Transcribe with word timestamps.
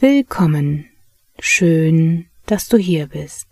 Willkommen. 0.00 0.86
Schön, 1.38 2.26
dass 2.46 2.68
du 2.68 2.76
hier 2.76 3.06
bist. 3.06 3.46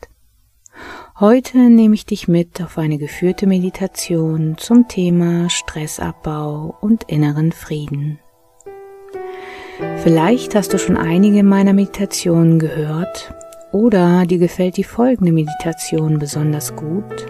Heute 1.20 1.58
nehme 1.58 1.94
ich 1.94 2.06
dich 2.06 2.26
mit 2.26 2.60
auf 2.60 2.76
eine 2.76 2.98
geführte 2.98 3.46
Meditation 3.46 4.58
zum 4.58 4.88
Thema 4.88 5.48
Stressabbau 5.48 6.76
und 6.80 7.04
inneren 7.04 7.52
Frieden. 7.52 8.18
Vielleicht 10.02 10.56
hast 10.56 10.72
du 10.72 10.78
schon 10.78 10.96
einige 10.96 11.44
meiner 11.44 11.72
Meditationen 11.72 12.58
gehört 12.58 13.32
oder 13.70 14.26
dir 14.26 14.38
gefällt 14.38 14.76
die 14.76 14.84
folgende 14.84 15.30
Meditation 15.30 16.18
besonders 16.18 16.74
gut, 16.74 17.26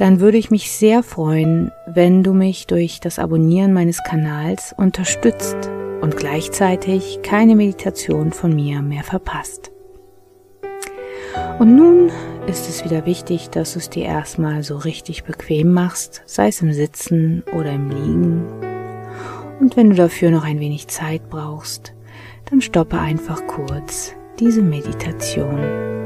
dann 0.00 0.18
würde 0.18 0.38
ich 0.38 0.50
mich 0.50 0.72
sehr 0.72 1.02
freuen, 1.02 1.72
wenn 1.86 2.22
du 2.22 2.32
mich 2.32 2.66
durch 2.66 3.00
das 3.00 3.18
Abonnieren 3.18 3.74
meines 3.74 4.02
Kanals 4.02 4.74
unterstützt 4.78 5.70
und 6.00 6.16
gleichzeitig 6.16 7.20
keine 7.22 7.54
Meditation 7.54 8.32
von 8.32 8.54
mir 8.54 8.80
mehr 8.80 9.02
verpasst. 9.02 9.70
Und 11.58 11.76
nun 11.76 12.10
ist 12.46 12.66
es 12.70 12.82
wieder 12.82 13.04
wichtig, 13.04 13.50
dass 13.50 13.74
du 13.74 13.78
es 13.78 13.90
dir 13.90 14.06
erstmal 14.06 14.62
so 14.62 14.78
richtig 14.78 15.24
bequem 15.24 15.74
machst, 15.74 16.22
sei 16.24 16.48
es 16.48 16.62
im 16.62 16.72
Sitzen 16.72 17.44
oder 17.52 17.70
im 17.70 17.90
Liegen. 17.90 18.46
Und 19.60 19.76
wenn 19.76 19.90
du 19.90 19.96
dafür 19.96 20.30
noch 20.30 20.44
ein 20.44 20.60
wenig 20.60 20.88
Zeit 20.88 21.28
brauchst, 21.28 21.92
dann 22.48 22.62
stoppe 22.62 22.98
einfach 22.98 23.46
kurz 23.46 24.14
diese 24.38 24.62
Meditation. 24.62 25.99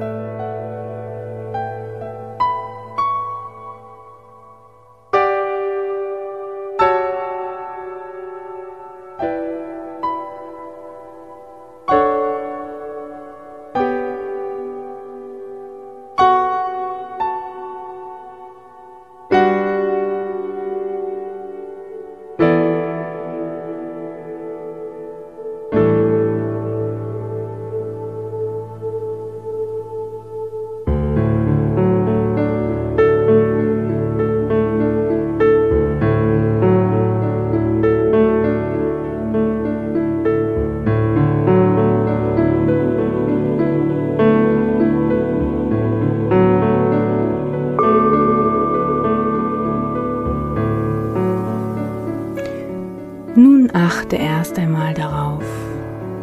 Achte 54.14 54.22
erst 54.22 54.58
einmal 54.58 54.94
darauf, 54.94 55.44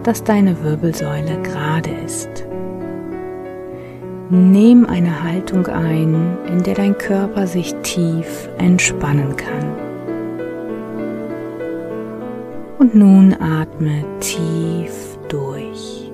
dass 0.03 0.23
deine 0.23 0.63
Wirbelsäule 0.63 1.41
gerade 1.43 1.89
ist. 2.05 2.45
Nimm 4.29 4.85
eine 4.85 5.23
Haltung 5.23 5.67
ein, 5.67 6.37
in 6.47 6.63
der 6.63 6.75
dein 6.75 6.97
Körper 6.97 7.47
sich 7.47 7.73
tief 7.83 8.49
entspannen 8.57 9.35
kann. 9.35 9.73
Und 12.79 12.95
nun 12.95 13.33
atme 13.33 14.05
tief 14.21 15.17
durch. 15.27 16.11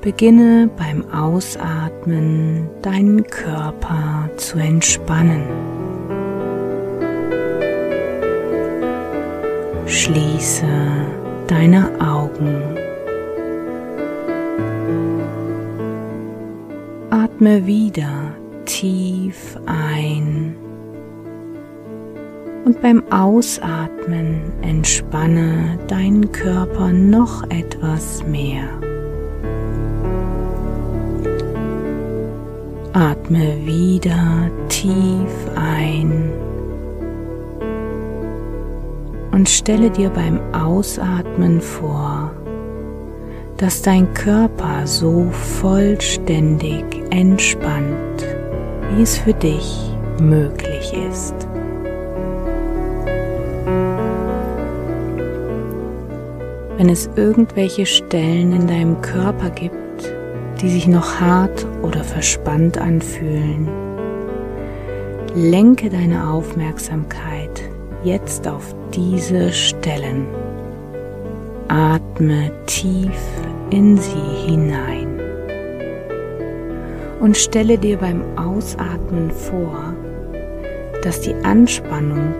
Beginne 0.00 0.70
beim 0.76 1.04
Ausatmen 1.12 2.68
deinen 2.80 3.24
Körper 3.26 4.30
zu 4.36 4.58
entspannen. 4.58 5.42
Schließe 9.88 10.66
deine 11.46 11.88
Augen. 11.98 12.62
Atme 17.08 17.64
wieder 17.64 18.34
tief 18.66 19.58
ein 19.64 20.54
und 22.66 22.82
beim 22.82 23.02
Ausatmen 23.10 24.52
entspanne 24.60 25.78
deinen 25.88 26.30
Körper 26.32 26.92
noch 26.92 27.44
etwas 27.50 28.22
mehr. 28.26 28.68
Atme 32.92 33.56
wieder 33.64 34.50
tief 34.68 35.32
ein 35.56 36.30
und 39.38 39.48
stelle 39.48 39.88
dir 39.88 40.10
beim 40.10 40.40
Ausatmen 40.52 41.60
vor, 41.60 42.32
dass 43.56 43.82
dein 43.82 44.12
Körper 44.12 44.84
so 44.84 45.30
vollständig 45.30 46.84
entspannt, 47.10 48.26
wie 48.90 49.02
es 49.02 49.16
für 49.16 49.34
dich 49.34 49.92
möglich 50.20 50.92
ist. 51.08 51.36
Wenn 56.76 56.88
es 56.88 57.08
irgendwelche 57.14 57.86
Stellen 57.86 58.52
in 58.52 58.66
deinem 58.66 59.00
Körper 59.02 59.50
gibt, 59.50 60.12
die 60.60 60.68
sich 60.68 60.88
noch 60.88 61.20
hart 61.20 61.64
oder 61.82 62.02
verspannt 62.02 62.76
anfühlen, 62.76 63.68
lenke 65.36 65.90
deine 65.90 66.28
Aufmerksamkeit 66.28 67.67
jetzt 68.04 68.46
auf 68.46 68.74
diese 68.94 69.52
Stellen. 69.52 70.26
Atme 71.68 72.50
tief 72.66 73.20
in 73.70 73.96
sie 73.98 74.46
hinein 74.46 75.20
und 77.20 77.36
stelle 77.36 77.76
dir 77.76 77.98
beim 77.98 78.22
Ausatmen 78.36 79.30
vor, 79.30 79.94
dass 81.02 81.20
die 81.20 81.34
Anspannung 81.44 82.34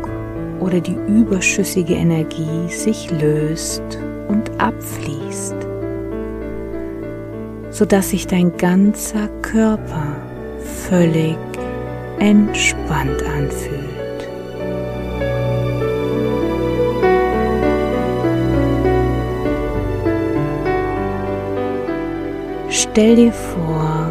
oder 0.60 0.80
die 0.80 0.96
überschüssige 1.08 1.94
Energie 1.94 2.68
sich 2.68 3.10
löst 3.10 3.98
und 4.28 4.50
abfließt, 4.58 5.56
sodass 7.70 8.10
sich 8.10 8.26
dein 8.26 8.56
ganzer 8.56 9.28
Körper 9.42 10.16
völlig 10.88 11.36
entspannt 12.18 13.22
anfühlt. 13.36 13.77
Stell 22.98 23.14
dir 23.14 23.32
vor, 23.32 24.10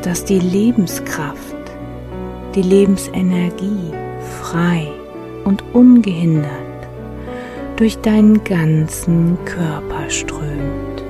dass 0.00 0.24
die 0.24 0.38
Lebenskraft, 0.38 1.54
die 2.54 2.62
Lebensenergie 2.62 3.92
frei 4.40 4.88
und 5.44 5.62
ungehindert 5.74 6.48
durch 7.76 7.98
deinen 7.98 8.42
ganzen 8.44 9.36
Körper 9.44 10.08
strömt. 10.08 11.04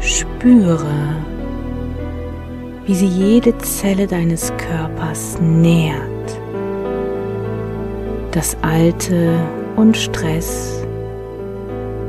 Spüre, 0.00 1.14
wie 2.86 2.94
sie 2.96 3.06
jede 3.06 3.56
Zelle 3.58 4.08
deines 4.08 4.52
Körpers 4.56 5.38
nährt, 5.40 6.40
das 8.32 8.56
Alte 8.62 9.38
und 9.76 9.96
Stress 9.96 10.80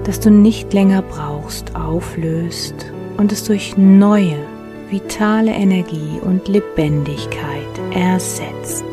das 0.03 0.19
du 0.19 0.29
nicht 0.31 0.73
länger 0.73 1.01
brauchst, 1.01 1.30
auflöst 1.75 2.91
und 3.17 3.31
es 3.31 3.43
durch 3.43 3.77
neue, 3.77 4.37
vitale 4.89 5.51
Energie 5.51 6.19
und 6.21 6.47
Lebendigkeit 6.47 7.67
ersetzt. 7.93 8.85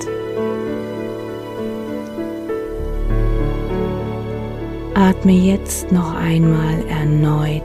Atme 4.95 5.33
jetzt 5.33 5.93
noch 5.93 6.15
einmal 6.15 6.85
erneut 6.89 7.63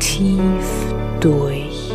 tief 0.00 0.66
durch 1.20 1.92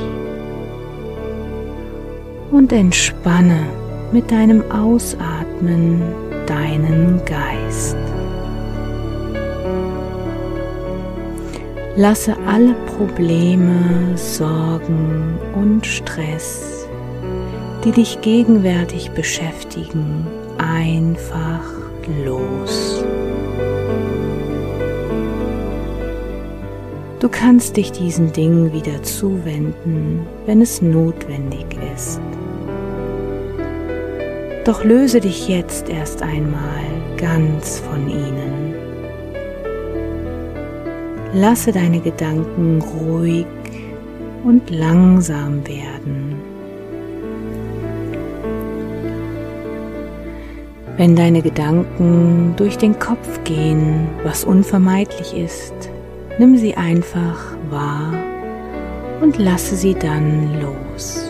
und 2.52 2.72
entspanne 2.72 3.68
mit 4.12 4.32
deinem 4.32 4.64
Ausatmen 4.72 6.02
deinen 6.48 7.22
Geist. 7.26 8.07
Lasse 12.00 12.38
alle 12.46 12.76
Probleme, 12.96 14.16
Sorgen 14.16 15.40
und 15.56 15.84
Stress, 15.84 16.88
die 17.84 17.90
dich 17.90 18.22
gegenwärtig 18.22 19.10
beschäftigen, 19.16 20.28
einfach 20.60 21.64
los. 22.24 23.04
Du 27.20 27.30
kannst 27.30 27.78
dich 27.78 27.92
diesen 27.92 28.32
Dingen 28.32 28.74
wieder 28.74 29.02
zuwenden, 29.02 30.28
wenn 30.46 30.62
es 30.62 30.84
notwendig 30.84 31.66
ist. 31.96 32.22
Doch 34.66 34.84
löse 34.84 35.20
dich 35.20 35.48
jetzt 35.48 35.90
erst 35.90 36.22
einmal 36.22 36.84
ganz 37.18 37.80
von 37.80 38.08
ihnen. 38.08 38.77
Lasse 41.40 41.72
deine 41.72 42.00
Gedanken 42.00 42.82
ruhig 42.82 43.46
und 44.44 44.72
langsam 44.72 45.68
werden. 45.68 46.34
Wenn 50.98 51.16
deine 51.16 51.44
Gedanken 51.44 52.56
durch 52.58 52.80
den 52.80 52.98
Kopf 52.98 53.44
gehen, 53.44 54.08
was 54.24 54.46
unvermeidlich 54.46 55.38
ist, 55.38 55.76
nimm 56.40 56.58
sie 56.58 56.74
einfach 56.74 57.56
wahr 57.70 58.14
und 59.22 59.38
lasse 59.38 59.76
sie 59.76 59.94
dann 59.94 60.60
los. 60.60 61.30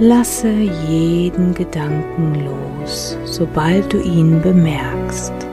Lasse 0.00 0.50
jeden 0.88 1.54
Gedanken 1.54 2.34
los, 2.44 3.16
sobald 3.26 3.92
du 3.92 4.00
ihn 4.00 4.42
bemerkst. 4.42 5.45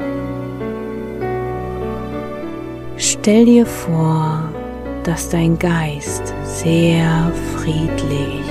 Stell 3.24 3.46
dir 3.46 3.66
vor, 3.66 4.50
dass 5.06 5.30
dein 5.30 5.58
Geist 5.58 6.34
sehr 6.44 7.31
friedlich 7.56 8.44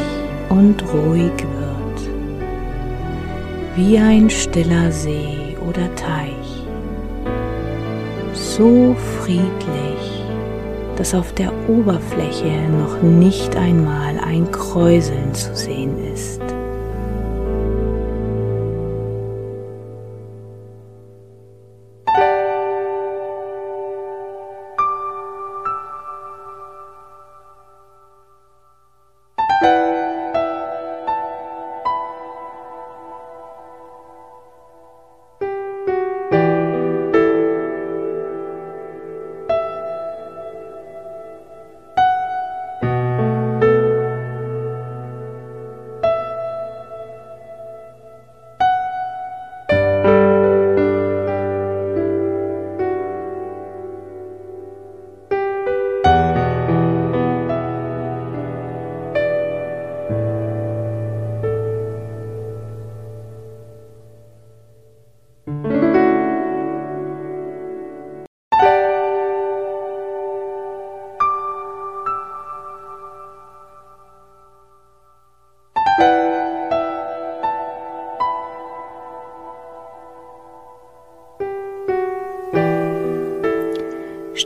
und 0.49 0.83
ruhig 0.95 1.31
wird, 1.31 2.09
wie 3.77 3.99
ein 3.99 4.31
stiller 4.31 4.91
See 4.91 5.59
oder 5.69 5.95
Teich, 5.95 6.65
so 8.33 8.97
friedlich, 9.21 10.25
dass 10.97 11.15
auf 11.15 11.35
der 11.35 11.53
Oberfläche 11.69 12.63
noch 12.71 13.03
nicht 13.03 13.55
einmal 13.55 14.19
ein 14.27 14.51
Kräuseln 14.51 15.35
zu 15.35 15.55
sehen 15.55 15.99
ist. 16.15 16.41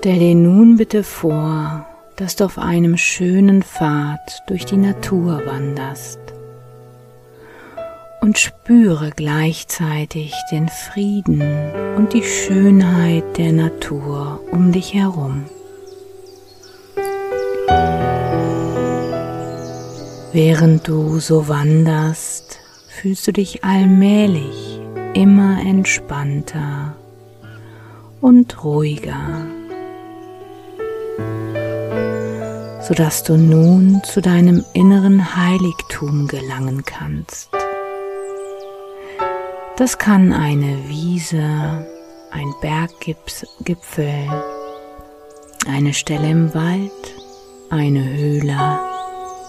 Stell 0.07 0.21
dir 0.21 0.37
nun 0.37 0.77
bitte 0.77 1.03
vor, 1.03 1.85
dass 2.15 2.37
du 2.37 2.45
auf 2.45 2.59
einem 2.59 2.97
schönen 2.97 3.65
Pfad 3.65 4.45
durch 4.47 4.65
die 4.65 4.77
Natur 4.77 5.43
wanderst 5.47 6.21
und 8.21 8.39
spüre 8.39 9.11
gleichzeitig 9.11 10.33
den 10.53 10.69
Frieden 10.69 11.43
und 11.97 12.13
die 12.13 12.23
Schönheit 12.23 13.37
der 13.37 13.51
Natur 13.51 14.39
um 14.53 14.71
dich 14.71 14.95
herum. 14.95 15.47
Während 20.33 20.87
du 20.87 21.19
so 21.19 21.49
wanderst, 21.49 22.61
fühlst 22.91 23.27
du 23.27 23.33
dich 23.33 23.65
allmählich 23.65 24.81
immer 25.15 25.59
entspannter 25.67 26.95
und 28.21 28.63
ruhiger 28.63 29.47
sodass 32.87 33.25
du 33.25 33.37
nun 33.37 34.01
zu 34.05 34.21
deinem 34.21 34.65
inneren 34.73 35.37
Heiligtum 35.37 36.29
gelangen 36.29 36.85
kannst. 36.85 37.51
Das 39.77 39.99
kann 39.99 40.33
eine 40.33 40.89
Wiese, 40.89 41.87
ein 42.31 42.55
Berggipfel, 42.61 44.29
eine 45.69 45.93
Stelle 45.93 46.31
im 46.31 46.55
Wald, 46.55 46.93
eine 47.71 48.05
Höhle, 48.05 48.79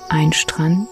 ein 0.09 0.33
Strand 0.33 0.89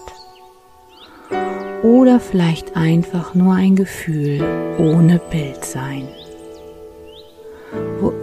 oder 1.82 2.20
vielleicht 2.20 2.76
einfach 2.76 3.34
nur 3.34 3.54
ein 3.54 3.76
Gefühl 3.76 4.42
ohne 4.78 5.18
Bild 5.18 5.64
sein. 5.64 6.08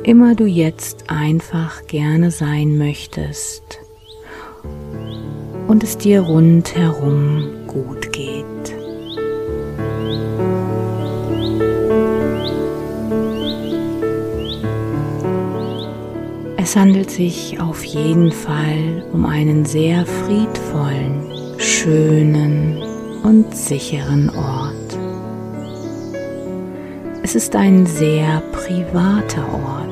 Immer 0.05 0.35
du 0.35 0.45
jetzt 0.45 1.09
einfach 1.09 1.87
gerne 1.87 2.29
sein 2.29 2.77
möchtest, 2.77 3.79
und 5.67 5.81
es 5.81 5.97
dir 5.97 6.19
rundherum 6.21 7.45
gut 7.67 8.11
geht. 8.11 8.45
Es 16.57 16.75
handelt 16.75 17.09
sich 17.09 17.59
auf 17.61 17.83
jeden 17.85 18.31
Fall 18.31 19.05
um 19.13 19.25
einen 19.25 19.65
sehr 19.65 20.05
friedvollen, 20.05 21.23
schönen 21.57 22.77
und 23.23 23.55
sicheren 23.55 24.29
Ort. 24.29 24.99
Es 27.23 27.35
ist 27.35 27.55
ein 27.55 27.85
sehr 27.85 28.41
privater 28.51 29.47
Ort. 29.53 29.82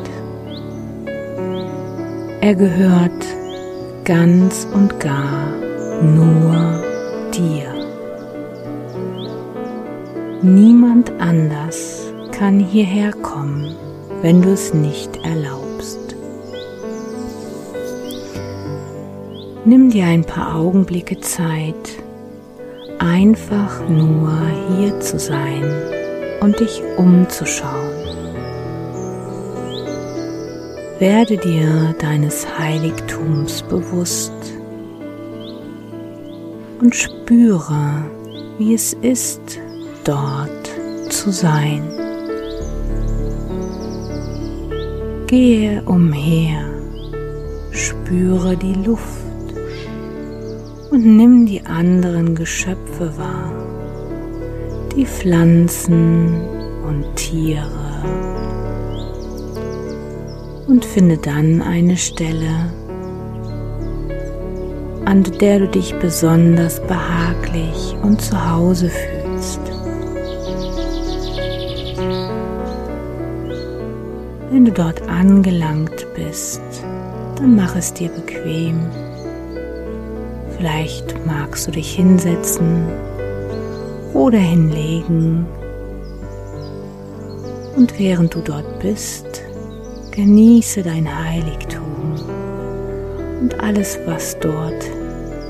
Er 2.43 2.55
gehört 2.55 3.23
ganz 4.03 4.67
und 4.73 4.99
gar 4.99 5.51
nur 6.01 6.83
dir. 7.31 7.71
Niemand 10.41 11.11
anders 11.19 12.11
kann 12.31 12.59
hierher 12.59 13.11
kommen, 13.11 13.75
wenn 14.23 14.41
du 14.41 14.53
es 14.53 14.73
nicht 14.73 15.17
erlaubst. 15.17 16.15
Nimm 19.63 19.91
dir 19.91 20.05
ein 20.05 20.25
paar 20.25 20.55
Augenblicke 20.55 21.19
Zeit, 21.19 22.01
einfach 22.97 23.87
nur 23.87 24.35
hier 24.79 24.99
zu 24.99 25.19
sein 25.19 25.63
und 26.41 26.59
dich 26.59 26.81
umzuschauen. 26.97 28.00
Werde 31.01 31.35
dir 31.35 31.95
deines 31.97 32.45
Heiligtums 32.59 33.63
bewusst 33.63 34.31
und 36.79 36.95
spüre, 36.95 38.05
wie 38.59 38.75
es 38.75 38.93
ist, 39.01 39.41
dort 40.03 40.69
zu 41.09 41.31
sein. 41.31 41.81
Gehe 45.25 45.81
umher, 45.87 46.69
spüre 47.71 48.55
die 48.55 48.75
Luft 48.85 49.55
und 50.91 51.03
nimm 51.03 51.47
die 51.47 51.65
anderen 51.65 52.35
Geschöpfe 52.35 53.11
wahr, 53.17 53.51
die 54.95 55.07
Pflanzen 55.07 56.41
und 56.87 57.15
Tiere 57.15 58.30
und 60.67 60.85
finde 60.85 61.17
dann 61.17 61.61
eine 61.61 61.97
Stelle, 61.97 62.71
an 65.05 65.23
der 65.39 65.59
du 65.59 65.67
dich 65.67 65.93
besonders 65.95 66.79
behaglich 66.81 67.95
und 68.03 68.21
zu 68.21 68.51
Hause 68.51 68.89
fühlst. 68.89 69.59
Wenn 74.51 74.65
du 74.65 74.71
dort 74.71 75.01
angelangt 75.07 76.05
bist, 76.15 76.61
dann 77.37 77.55
mach 77.55 77.75
es 77.75 77.93
dir 77.93 78.09
bequem. 78.09 78.79
Vielleicht 80.57 81.25
magst 81.25 81.67
du 81.67 81.71
dich 81.71 81.95
hinsetzen 81.95 82.85
oder 84.13 84.37
hinlegen. 84.37 85.47
Und 87.75 87.97
während 87.97 88.35
du 88.35 88.41
dort 88.41 88.79
bist, 88.79 89.30
genieße 90.11 90.83
dein 90.83 91.07
Heiligtum 91.07 92.15
und 93.39 93.59
alles, 93.59 93.97
was 94.05 94.37
dort 94.39 94.83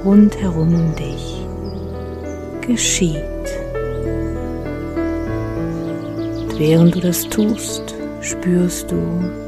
rundherum 0.06 0.76
um 0.76 0.96
dich 0.96 1.46
geschieht. 2.62 3.18
Und 6.40 6.60
während 6.60 6.96
du 6.96 7.00
das 7.00 7.24
tust, 7.24 7.96
spürst 8.22 8.92
du, 8.92 9.02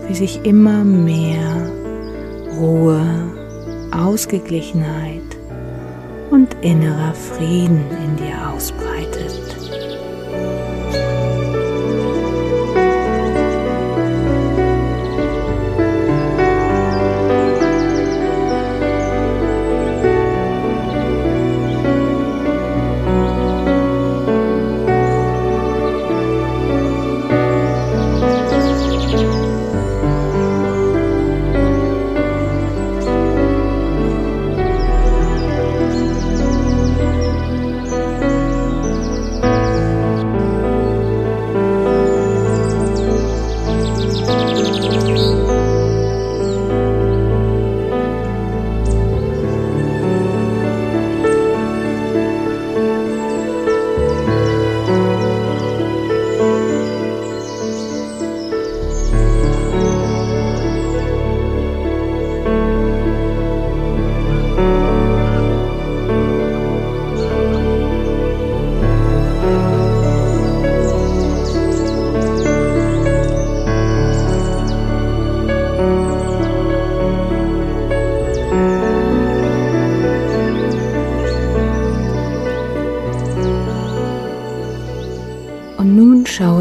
wie 0.07 0.15
sich 0.15 0.43
immer 0.43 0.83
mehr 0.83 1.71
Ruhe, 2.59 3.05
Ausgeglichenheit 3.91 5.21
und 6.31 6.55
innerer 6.61 7.13
Frieden 7.13 7.85
in 8.03 8.15
dir 8.17 8.49
ausbreitet. 8.51 9.42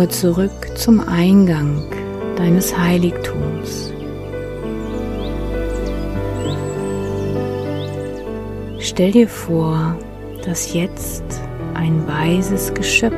Schaue 0.03 0.09
zurück 0.09 0.77
zum 0.77 0.99
Eingang 0.99 1.85
deines 2.35 2.77
Heiligtums. 2.77 3.93
Stell 8.81 9.13
dir 9.13 9.29
vor, 9.29 9.97
dass 10.45 10.75
jetzt 10.75 11.23
ein 11.75 12.05
weises 12.09 12.75
Geschöpf 12.75 13.15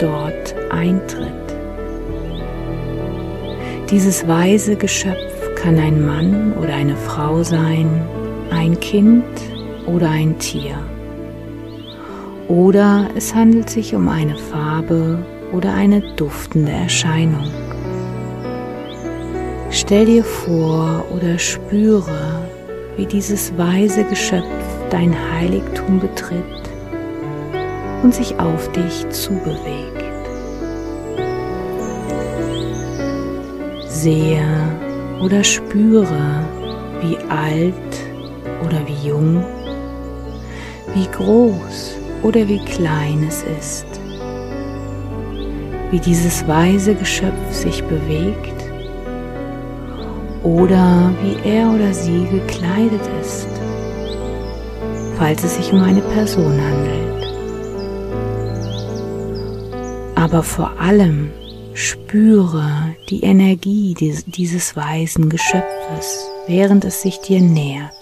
dort 0.00 0.56
eintritt. 0.70 1.30
Dieses 3.88 4.26
weise 4.26 4.74
Geschöpf 4.74 5.54
kann 5.54 5.78
ein 5.78 6.04
Mann 6.04 6.54
oder 6.54 6.74
eine 6.74 6.96
Frau 6.96 7.44
sein, 7.44 7.88
ein 8.50 8.80
Kind 8.80 9.22
oder 9.86 10.10
ein 10.10 10.36
Tier. 10.40 10.76
Oder 12.48 13.10
es 13.14 13.32
handelt 13.32 13.70
sich 13.70 13.94
um 13.94 14.08
eine 14.08 14.36
Farbe 14.36 15.24
oder 15.52 15.74
eine 15.74 16.00
duftende 16.16 16.72
Erscheinung. 16.72 17.50
Stell 19.70 20.06
dir 20.06 20.24
vor 20.24 21.04
oder 21.14 21.38
spüre, 21.38 22.42
wie 22.96 23.06
dieses 23.06 23.56
weise 23.58 24.04
Geschöpf 24.04 24.44
dein 24.90 25.14
Heiligtum 25.32 26.00
betritt 26.00 26.42
und 28.02 28.14
sich 28.14 28.38
auf 28.38 28.70
dich 28.72 29.08
zubewegt. 29.10 30.02
Sehe 33.88 34.46
oder 35.20 35.42
spüre, 35.42 36.44
wie 37.02 37.16
alt 37.28 37.74
oder 38.64 38.80
wie 38.86 39.08
jung, 39.08 39.44
wie 40.94 41.06
groß 41.10 41.96
oder 42.22 42.46
wie 42.48 42.64
klein 42.64 43.26
es 43.28 43.44
ist 43.58 43.95
wie 45.90 46.00
dieses 46.00 46.46
weise 46.48 46.94
Geschöpf 46.94 47.52
sich 47.52 47.82
bewegt 47.84 48.64
oder 50.42 51.12
wie 51.22 51.48
er 51.48 51.70
oder 51.70 51.92
sie 51.92 52.26
gekleidet 52.26 53.02
ist, 53.20 53.48
falls 55.18 55.42
es 55.44 55.56
sich 55.56 55.72
um 55.72 55.82
eine 55.82 56.02
Person 56.02 56.60
handelt. 56.60 57.06
Aber 60.14 60.42
vor 60.42 60.72
allem 60.80 61.30
spüre 61.74 62.94
die 63.10 63.22
Energie 63.22 63.94
dieses 64.26 64.76
weisen 64.76 65.28
Geschöpfes, 65.28 66.28
während 66.46 66.84
es 66.84 67.02
sich 67.02 67.20
dir 67.20 67.40
nähert. 67.40 67.95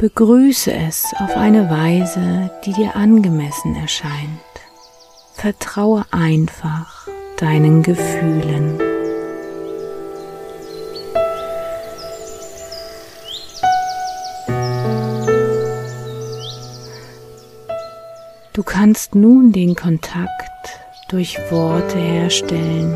Begrüße 0.00 0.72
es 0.72 1.12
auf 1.18 1.36
eine 1.36 1.68
Weise, 1.68 2.50
die 2.64 2.72
dir 2.72 2.96
angemessen 2.96 3.76
erscheint. 3.76 4.40
Vertraue 5.34 6.06
einfach 6.10 7.06
deinen 7.36 7.82
Gefühlen. 7.82 8.78
Du 18.54 18.62
kannst 18.62 19.14
nun 19.14 19.52
den 19.52 19.74
Kontakt 19.74 20.30
durch 21.10 21.36
Worte 21.50 21.98
herstellen 21.98 22.94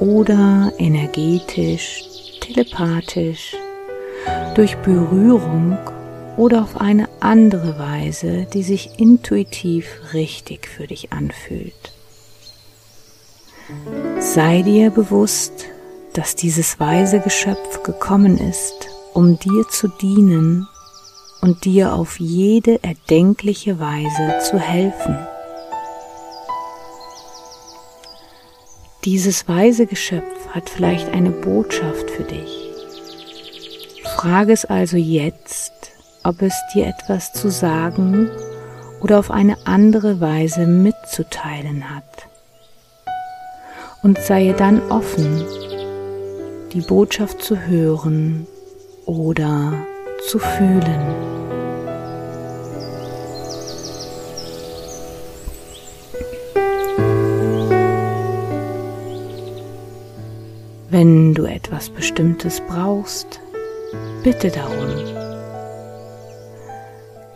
oder 0.00 0.72
energetisch, 0.78 2.02
telepathisch, 2.40 3.54
durch 4.54 4.74
Berührung 4.78 5.76
oder 6.36 6.62
auf 6.62 6.80
eine 6.80 7.08
andere 7.20 7.78
Weise, 7.78 8.46
die 8.52 8.62
sich 8.62 8.98
intuitiv 8.98 9.86
richtig 10.12 10.68
für 10.68 10.86
dich 10.86 11.12
anfühlt. 11.12 11.92
Sei 14.20 14.62
dir 14.62 14.90
bewusst, 14.90 15.66
dass 16.12 16.36
dieses 16.36 16.78
weise 16.78 17.20
Geschöpf 17.20 17.82
gekommen 17.82 18.38
ist, 18.38 18.88
um 19.12 19.38
dir 19.38 19.66
zu 19.68 19.88
dienen 19.88 20.68
und 21.40 21.64
dir 21.64 21.94
auf 21.94 22.18
jede 22.18 22.82
erdenkliche 22.82 23.78
Weise 23.78 24.38
zu 24.48 24.58
helfen. 24.58 25.18
Dieses 29.04 29.46
weise 29.46 29.86
Geschöpf 29.86 30.48
hat 30.50 30.68
vielleicht 30.68 31.08
eine 31.10 31.30
Botschaft 31.30 32.10
für 32.10 32.24
dich. 32.24 32.72
Frage 34.16 34.52
es 34.52 34.64
also 34.64 34.96
jetzt, 34.96 35.72
ob 36.26 36.42
es 36.42 36.54
dir 36.74 36.86
etwas 36.88 37.32
zu 37.32 37.50
sagen 37.50 38.28
oder 39.00 39.20
auf 39.20 39.30
eine 39.30 39.56
andere 39.64 40.20
Weise 40.20 40.66
mitzuteilen 40.66 41.94
hat. 41.94 42.26
Und 44.02 44.18
sei 44.18 44.52
dann 44.56 44.82
offen, 44.90 45.44
die 46.72 46.80
Botschaft 46.80 47.42
zu 47.42 47.56
hören 47.60 48.46
oder 49.04 49.72
zu 50.28 50.40
fühlen. 50.40 51.14
Wenn 60.90 61.34
du 61.34 61.44
etwas 61.44 61.90
Bestimmtes 61.90 62.60
brauchst, 62.68 63.40
bitte 64.24 64.50
darum. 64.50 65.25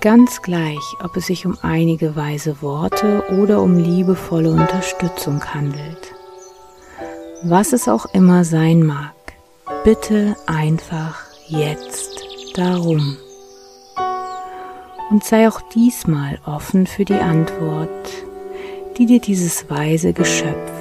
Ganz 0.00 0.40
gleich, 0.40 0.80
ob 1.04 1.14
es 1.18 1.26
sich 1.26 1.44
um 1.44 1.58
einige 1.60 2.16
weise 2.16 2.62
Worte 2.62 3.22
oder 3.38 3.60
um 3.60 3.76
liebevolle 3.76 4.50
Unterstützung 4.50 5.44
handelt. 5.44 6.14
Was 7.42 7.74
es 7.74 7.86
auch 7.86 8.06
immer 8.14 8.44
sein 8.44 8.82
mag, 8.82 9.12
bitte 9.84 10.36
einfach 10.46 11.20
jetzt 11.48 12.24
darum. 12.54 13.18
Und 15.10 15.22
sei 15.22 15.46
auch 15.46 15.60
diesmal 15.74 16.40
offen 16.46 16.86
für 16.86 17.04
die 17.04 17.20
Antwort, 17.20 18.08
die 18.96 19.04
dir 19.04 19.20
dieses 19.20 19.68
weise 19.68 20.14
Geschöpf 20.14 20.79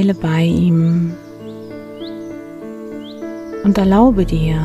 Weile 0.00 0.14
bei 0.14 0.44
ihm 0.44 1.12
und 3.64 3.76
erlaube 3.76 4.24
dir, 4.24 4.56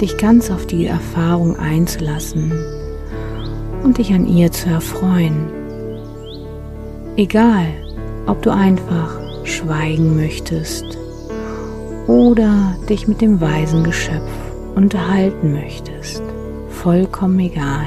dich 0.00 0.16
ganz 0.18 0.52
auf 0.52 0.66
die 0.66 0.86
Erfahrung 0.86 1.56
einzulassen 1.56 2.52
und 3.82 3.98
dich 3.98 4.14
an 4.14 4.28
ihr 4.28 4.52
zu 4.52 4.68
erfreuen. 4.68 5.48
Egal, 7.16 7.66
ob 8.26 8.40
du 8.42 8.52
einfach 8.52 9.18
schweigen 9.42 10.14
möchtest 10.14 10.96
oder 12.06 12.76
dich 12.88 13.08
mit 13.08 13.20
dem 13.20 13.40
weisen 13.40 13.82
Geschöpf 13.82 14.30
unterhalten 14.76 15.54
möchtest, 15.54 16.22
vollkommen 16.68 17.40
egal. 17.40 17.86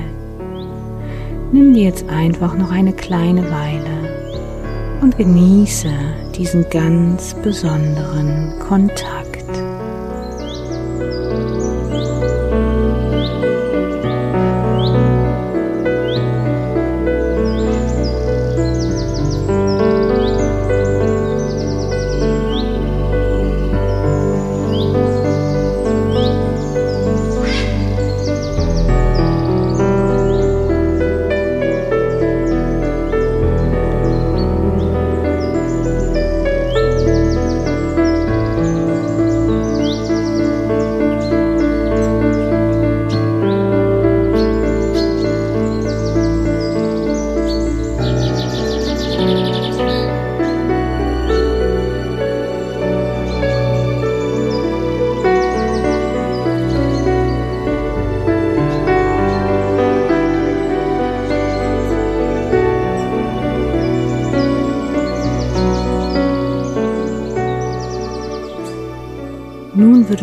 Nimm 1.53 1.74
dir 1.74 1.84
jetzt 1.86 2.10
einfach 2.10 2.57
noch 2.57 2.72
eine 2.72 2.91
kleine 2.91 3.50
Weile 3.50 4.16
und 5.01 5.17
genieße 5.17 5.89
diesen 6.36 6.69
ganz 6.69 7.33
besonderen 7.43 8.60
Kontakt. 8.60 9.16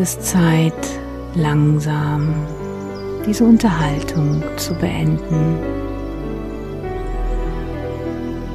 Es 0.05 0.21
Zeit, 0.21 0.87
langsam 1.35 2.35
diese 3.27 3.43
Unterhaltung 3.43 4.43
zu 4.59 4.75
beenden. 4.75 5.57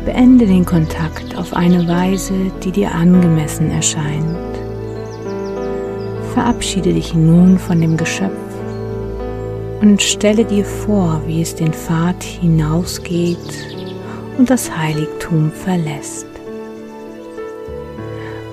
Beende 0.05 0.45
den 0.45 0.63
Kontakt 0.63 1.35
auf 1.35 1.55
eine 1.55 1.87
Weise, 1.87 2.35
die 2.63 2.71
dir 2.71 2.93
angemessen 2.93 3.71
erscheint. 3.71 4.53
Verabschiede 6.35 6.93
dich 6.93 7.15
nun 7.15 7.57
von 7.57 7.81
dem 7.81 7.97
Geschöpf 7.97 8.53
und 9.81 10.03
stelle 10.03 10.45
dir 10.45 10.65
vor, 10.65 11.23
wie 11.25 11.41
es 11.41 11.55
den 11.55 11.73
Pfad 11.73 12.21
hinausgeht 12.21 13.65
und 14.37 14.51
das 14.51 14.77
Heiligtum 14.77 15.51
verlässt. 15.51 16.27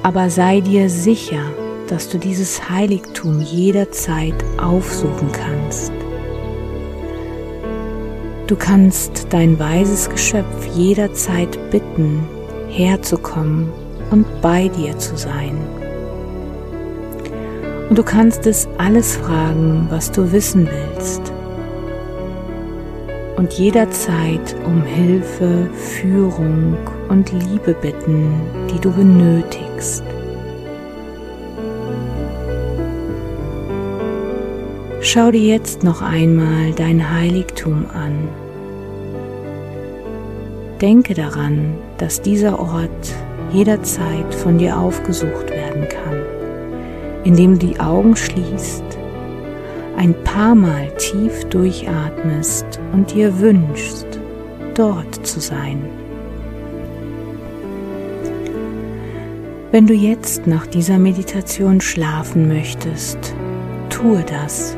Aber 0.02 0.30
sei 0.30 0.60
dir 0.60 0.88
sicher, 0.88 1.42
dass 1.90 2.08
du 2.08 2.18
dieses 2.18 2.68
Heiligtum 2.68 3.40
jederzeit 3.40 4.34
aufsuchen 4.58 5.30
kannst. 5.32 5.92
Du 8.46 8.54
kannst 8.54 9.26
dein 9.30 9.58
weises 9.58 10.08
Geschöpf 10.08 10.66
jederzeit 10.74 11.58
bitten, 11.70 12.20
herzukommen 12.68 13.70
und 14.10 14.24
bei 14.40 14.68
dir 14.68 14.96
zu 14.98 15.16
sein. 15.16 15.58
Und 17.88 17.98
du 17.98 18.02
kannst 18.02 18.46
es 18.46 18.68
alles 18.78 19.16
fragen, 19.16 19.86
was 19.90 20.10
du 20.12 20.30
wissen 20.32 20.68
willst. 20.68 21.32
Und 23.36 23.52
jederzeit 23.52 24.56
um 24.64 24.82
Hilfe, 24.82 25.68
Führung 25.72 26.76
und 27.08 27.32
Liebe 27.32 27.74
bitten, 27.74 28.32
die 28.72 28.80
du 28.80 28.90
benötigst. 28.90 30.02
Schau 35.08 35.30
dir 35.30 35.40
jetzt 35.40 35.84
noch 35.84 36.02
einmal 36.02 36.72
dein 36.72 37.12
Heiligtum 37.12 37.86
an. 37.94 38.28
Denke 40.80 41.14
daran, 41.14 41.74
dass 41.98 42.22
dieser 42.22 42.58
Ort 42.58 43.14
jederzeit 43.52 44.34
von 44.34 44.58
dir 44.58 44.76
aufgesucht 44.76 45.50
werden 45.50 45.86
kann, 45.88 46.22
indem 47.22 47.56
du 47.56 47.68
die 47.68 47.78
Augen 47.78 48.16
schließt, 48.16 48.82
ein 49.96 50.12
paar 50.24 50.56
Mal 50.56 50.88
tief 50.98 51.44
durchatmest 51.50 52.80
und 52.92 53.14
dir 53.14 53.38
wünschst, 53.38 54.08
dort 54.74 55.24
zu 55.24 55.38
sein. 55.38 55.84
Wenn 59.70 59.86
du 59.86 59.94
jetzt 59.94 60.48
nach 60.48 60.66
dieser 60.66 60.98
Meditation 60.98 61.80
schlafen 61.80 62.48
möchtest, 62.48 63.36
tue 63.88 64.24
das 64.28 64.76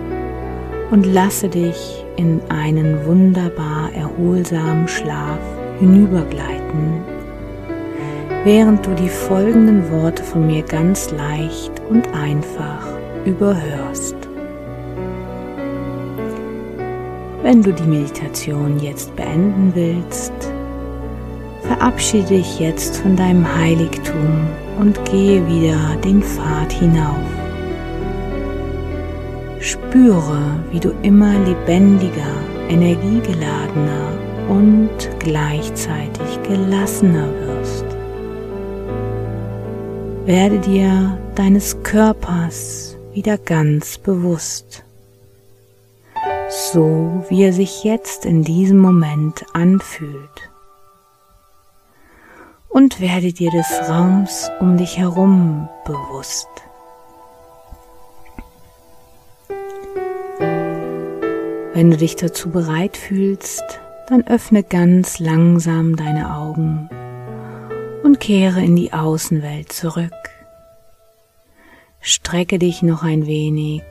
und 0.90 1.06
lasse 1.06 1.48
dich 1.48 2.04
in 2.16 2.40
einen 2.48 3.04
wunderbar 3.06 3.90
erholsamen 3.94 4.88
Schlaf 4.88 5.38
hinübergleiten, 5.78 7.02
während 8.44 8.86
du 8.86 8.94
die 8.94 9.08
folgenden 9.08 9.90
Worte 9.90 10.22
von 10.22 10.46
mir 10.46 10.62
ganz 10.62 11.10
leicht 11.10 11.72
und 11.88 12.06
einfach 12.14 12.86
überhörst. 13.24 14.16
Wenn 17.42 17.62
du 17.62 17.72
die 17.72 17.84
Meditation 17.86 18.78
jetzt 18.80 19.14
beenden 19.14 19.72
willst, 19.74 20.32
verabschiede 21.62 22.28
dich 22.28 22.58
jetzt 22.58 22.96
von 22.98 23.14
deinem 23.14 23.46
Heiligtum 23.56 24.48
und 24.80 25.02
gehe 25.04 25.46
wieder 25.46 25.96
den 26.02 26.22
Pfad 26.22 26.72
hinauf. 26.72 27.47
Spüre, 29.70 30.60
wie 30.70 30.80
du 30.80 30.90
immer 31.02 31.38
lebendiger, 31.40 32.34
energiegeladener 32.68 34.12
und 34.48 34.90
gleichzeitig 35.18 36.42
gelassener 36.42 37.28
wirst. 37.46 37.84
Werde 40.24 40.58
dir 40.58 41.18
deines 41.34 41.82
Körpers 41.82 42.96
wieder 43.12 43.38
ganz 43.38 43.98
bewusst 43.98 44.84
so 46.48 47.24
wie 47.28 47.44
er 47.44 47.52
sich 47.52 47.84
jetzt 47.84 48.24
in 48.24 48.42
diesem 48.42 48.78
Moment 48.78 49.44
anfühlt. 49.52 50.50
Und 52.68 53.00
werde 53.00 53.32
dir 53.32 53.50
des 53.50 53.66
Raums 53.88 54.50
um 54.60 54.76
dich 54.76 54.98
herum 54.98 55.68
bewusst. 55.84 56.48
Wenn 61.78 61.92
du 61.92 61.96
dich 61.96 62.16
dazu 62.16 62.50
bereit 62.50 62.96
fühlst, 62.96 63.62
dann 64.08 64.26
öffne 64.26 64.64
ganz 64.64 65.20
langsam 65.20 65.94
deine 65.94 66.34
Augen 66.34 66.90
und 68.02 68.18
kehre 68.18 68.60
in 68.60 68.74
die 68.74 68.92
Außenwelt 68.92 69.72
zurück. 69.72 70.10
Strecke 72.00 72.58
dich 72.58 72.82
noch 72.82 73.04
ein 73.04 73.28
wenig 73.28 73.84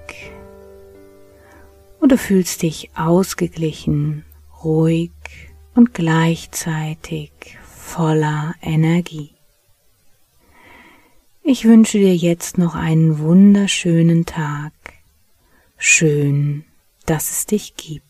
und 2.01 2.11
du 2.11 2.17
fühlst 2.17 2.61
dich 2.61 2.89
ausgeglichen, 2.93 4.25
ruhig 4.65 5.13
und 5.73 5.93
gleichzeitig 5.93 7.31
voller 7.63 8.53
Energie. 8.61 9.31
Ich 11.41 11.63
wünsche 11.63 11.99
dir 11.99 12.17
jetzt 12.17 12.57
noch 12.57 12.75
einen 12.75 13.19
wunderschönen 13.19 14.25
Tag. 14.25 14.73
Schön, 15.77 16.65
dass 17.07 17.31
es 17.31 17.45
dich 17.45 17.75
gibt. 17.75 18.06